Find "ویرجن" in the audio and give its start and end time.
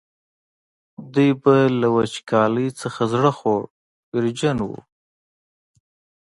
4.13-4.57